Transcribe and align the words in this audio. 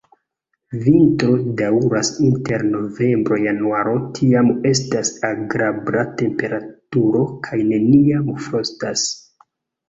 Vintro 0.83 1.33
daŭras 1.57 2.09
inter 2.27 2.63
novembro-januaro, 2.75 3.93
tiam 4.19 4.49
estas 4.71 5.13
agrabla 5.29 6.07
temperaturo 6.23 7.23
kaj 7.49 7.61
neniam 7.75 8.33
frostas. 8.49 9.07